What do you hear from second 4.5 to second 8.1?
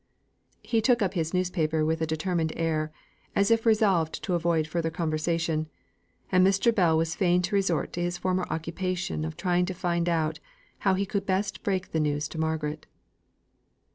further conversation; and Mr. Bell was fain to resort to